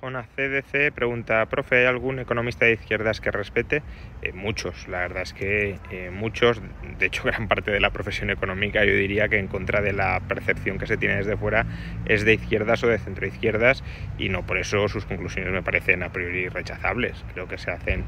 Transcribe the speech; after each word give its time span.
Jonas 0.00 0.26
CDC 0.34 0.92
pregunta, 0.94 1.44
profe, 1.46 1.80
¿hay 1.80 1.84
algún 1.84 2.20
economista 2.20 2.64
de 2.64 2.72
izquierdas 2.72 3.20
que 3.20 3.30
respete? 3.30 3.82
Eh, 4.22 4.32
muchos, 4.32 4.88
la 4.88 5.00
verdad 5.00 5.22
es 5.22 5.34
que 5.34 5.78
eh, 5.90 6.10
muchos, 6.10 6.62
de 6.98 7.06
hecho 7.06 7.22
gran 7.26 7.48
parte 7.48 7.70
de 7.70 7.80
la 7.80 7.90
profesión 7.90 8.30
económica 8.30 8.82
yo 8.84 8.94
diría 8.94 9.28
que 9.28 9.38
en 9.38 9.46
contra 9.46 9.82
de 9.82 9.92
la 9.92 10.20
percepción 10.20 10.78
que 10.78 10.86
se 10.86 10.96
tiene 10.96 11.16
desde 11.16 11.36
fuera 11.36 11.66
es 12.06 12.24
de 12.24 12.32
izquierdas 12.32 12.82
o 12.82 12.86
de 12.86 12.98
centroizquierdas 12.98 13.84
y 14.16 14.30
no 14.30 14.46
por 14.46 14.56
eso 14.56 14.88
sus 14.88 15.04
conclusiones 15.04 15.52
me 15.52 15.62
parecen 15.62 16.02
a 16.02 16.10
priori 16.10 16.48
rechazables. 16.48 17.22
Creo 17.34 17.46
que 17.46 17.58
se 17.58 17.70
hacen 17.70 18.04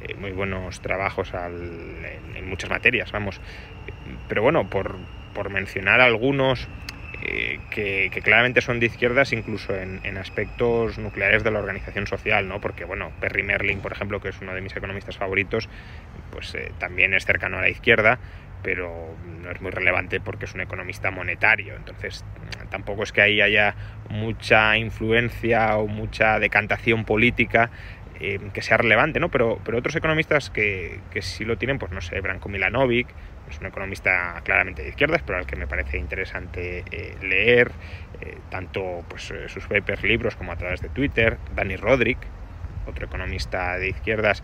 eh, 0.00 0.14
muy 0.14 0.32
buenos 0.32 0.80
trabajos 0.80 1.32
en, 1.32 2.48
muchas 2.48 2.70
materias, 2.70 3.12
vamos. 3.12 3.40
Pero 4.28 4.42
bueno, 4.42 4.68
por, 4.68 4.96
por 5.32 5.50
mencionar 5.50 6.00
algunos 6.00 6.68
eh, 7.22 7.60
que, 7.70 8.10
claramente 8.22 8.60
son 8.60 8.80
de 8.80 8.86
izquierdas 8.86 9.32
incluso 9.32 9.74
en, 9.74 10.16
aspectos 10.16 10.98
nucleares 10.98 11.44
de 11.44 11.50
la 11.50 11.58
organización 11.58 12.06
social, 12.06 12.48
¿no? 12.48 12.60
Porque, 12.60 12.84
bueno, 12.84 13.12
Perry 13.20 13.42
Merlin, 13.42 13.80
por 13.80 13.92
ejemplo, 13.92 14.20
que 14.20 14.28
es 14.28 14.40
uno 14.40 14.54
de 14.54 14.60
mis 14.60 14.76
economistas 14.76 15.16
favoritos, 15.16 15.68
pues 16.30 16.54
eh, 16.54 16.72
también 16.78 17.14
es 17.14 17.24
cercano 17.24 17.58
a 17.58 17.60
la 17.60 17.68
izquierda, 17.68 18.18
pero 18.62 19.16
no 19.42 19.50
es 19.50 19.60
muy 19.60 19.70
relevante 19.70 20.20
porque 20.20 20.46
es 20.46 20.54
un 20.54 20.60
economista 20.60 21.10
monetario. 21.10 21.76
Entonces, 21.76 22.24
tampoco 22.70 23.02
es 23.02 23.12
que 23.12 23.22
ahí 23.22 23.40
haya 23.40 23.74
mucha 24.08 24.76
influencia 24.76 25.76
o 25.76 25.86
mucha 25.86 26.38
decantación 26.38 27.04
política 27.04 27.70
eh, 28.20 28.40
que 28.52 28.62
sea 28.62 28.76
relevante, 28.76 29.20
¿no? 29.20 29.30
Pero, 29.30 29.60
pero 29.64 29.78
otros 29.78 29.96
economistas 29.96 30.50
que, 30.50 31.00
que 31.10 31.22
sí 31.22 31.44
lo 31.44 31.56
tienen, 31.56 31.78
pues 31.78 31.92
no 31.92 32.00
sé, 32.00 32.20
Branko 32.20 32.48
Milanovic, 32.48 33.08
es 33.50 33.60
un 33.60 33.66
economista 33.66 34.40
claramente 34.44 34.82
de 34.82 34.88
izquierdas, 34.88 35.22
pero 35.24 35.38
al 35.38 35.46
que 35.46 35.56
me 35.56 35.66
parece 35.66 35.98
interesante 35.98 36.84
eh, 36.90 37.16
leer, 37.22 37.70
eh, 38.20 38.38
tanto 38.50 39.04
pues, 39.08 39.32
sus 39.46 39.66
papers, 39.66 40.02
libros, 40.02 40.34
como 40.36 40.52
a 40.52 40.56
través 40.56 40.80
de 40.80 40.88
Twitter, 40.88 41.38
Dani 41.54 41.76
Rodrik, 41.76 42.18
otro 42.86 43.06
economista 43.06 43.78
de 43.78 43.88
izquierdas, 43.88 44.42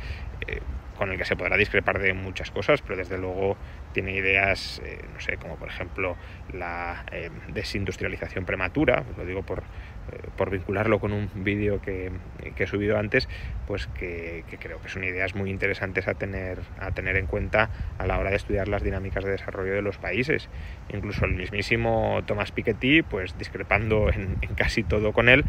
con 0.97 1.11
el 1.11 1.19
que 1.19 1.25
se 1.25 1.37
podrá 1.37 1.57
discrepar 1.57 1.99
de 1.99 2.15
muchas 2.15 2.51
cosas, 2.51 2.83
pero 2.83 2.97
desde 2.97 3.19
luego 3.19 3.57
tiene 3.93 4.13
ideas, 4.13 4.81
no 5.13 5.21
sé, 5.21 5.37
como 5.37 5.57
por 5.57 5.69
ejemplo 5.69 6.17
la 6.53 7.05
desindustrialización 7.49 8.45
prematura, 8.45 9.05
lo 9.17 9.25
digo 9.25 9.43
por 9.43 9.63
eh, 10.11 10.19
por 10.37 10.51
vincularlo 10.51 10.99
con 10.99 11.13
un 11.13 11.31
vídeo 11.45 11.81
que, 11.81 12.11
he 12.57 12.67
subido 12.67 12.99
antes, 12.99 13.29
pues 13.67 13.87
que, 13.87 14.45
creo 14.59 14.81
que 14.81 14.89
son 14.89 15.05
ideas 15.05 15.37
muy 15.37 15.49
interesantes 15.51 16.09
a 16.09 16.15
tener, 16.15 16.59
a 16.81 16.91
tener 16.91 17.17
en 17.17 17.27
cuenta 17.27 17.71
a 17.99 18.07
la 18.07 18.19
hora 18.19 18.31
de 18.31 18.37
estudiar 18.37 18.67
las 18.67 18.83
dinámicas 18.83 19.25
de 19.25 19.31
desarrollo 19.31 19.73
de 19.73 19.83
los 19.83 19.99
países. 19.99 20.49
Incluso 20.93 21.25
el 21.25 21.35
mismísimo 21.35 22.21
Thomas 22.27 22.51
Piketty, 22.51 23.03
pues 23.03 23.39
discrepando 23.39 24.11
en, 24.11 24.39
casi 24.57 24.83
todo 24.83 25.13
con 25.13 25.29
él, 25.29 25.45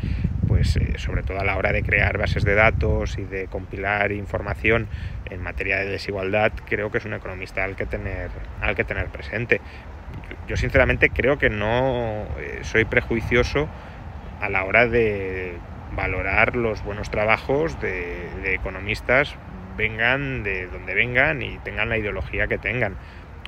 pues 0.53 0.77
eh, 0.77 0.99
sobre 0.99 1.23
todo 1.23 1.39
a 1.39 1.43
la 1.43 1.57
hora 1.57 1.71
de 1.71 1.81
crear 1.81 2.19
bases 2.19 2.43
de 2.43 2.53
datos 2.53 3.17
y 3.17 3.23
de 3.23 3.47
compilar 3.47 4.11
información 4.11 4.87
en 5.31 5.41
materia 5.41 5.79
de 5.79 5.85
desigualdad, 5.85 6.51
creo 6.69 6.91
que 6.91 6.99
es 6.99 7.05
un 7.05 7.15
economista 7.15 7.63
al 7.63 7.75
que 7.75 7.87
tener, 7.87 8.29
al 8.61 8.75
que 8.75 8.83
tener 8.83 9.07
presente. 9.07 9.61
Yo 10.47 10.55
sinceramente 10.55 11.09
creo 11.09 11.39
que 11.39 11.49
no 11.49 12.27
eh, 12.37 12.59
soy 12.61 12.85
prejuicioso 12.85 13.67
a 14.41 14.49
la 14.49 14.63
hora 14.65 14.85
de 14.87 15.57
valorar 15.95 16.55
los 16.55 16.83
buenos 16.83 17.09
trabajos 17.09 17.81
de, 17.81 18.53
economistas, 18.53 19.35
vengan 19.75 20.43
de 20.43 20.67
donde 20.67 20.93
vengan 20.93 21.41
y 21.41 21.57
tengan 21.63 21.89
la 21.89 21.97
ideología 21.97 22.45
que 22.45 22.59
tengan. 22.59 22.95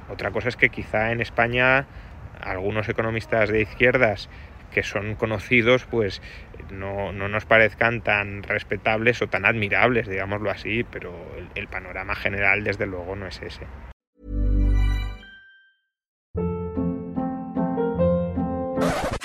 Otra 0.10 0.32
cosa 0.32 0.50
es 0.50 0.56
que 0.56 0.70
quizá 0.70 1.12
en 1.12 1.22
España 1.22 1.86
algunos 2.42 2.90
economistas 2.90 3.50
de 3.50 3.62
izquierdas 3.62 4.28
que 4.76 4.84
son 4.84 5.16
conocidos, 5.16 5.86
pues 5.86 6.22
no, 6.70 7.14
nos 7.14 7.46
parezcan 7.46 8.02
tan 8.02 8.44
respetables 8.44 9.22
o 9.22 9.28
tan 9.28 9.46
admirables, 9.46 10.06
digámoslo 10.06 10.52
así, 10.52 10.84
pero 10.84 11.16
el, 11.38 11.48
el 11.56 11.70
panorama 11.70 12.14
general 12.14 12.66
desde 12.66 12.86
luego 12.86 13.16
no 13.16 13.26
es 13.26 13.42
ese. 13.42 13.66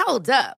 Hold 0.07 0.31
up. 0.31 0.60